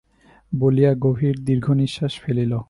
[0.53, 2.53] বলিয়া গভীর দীর্ঘনিশ্বাস ফেলিল।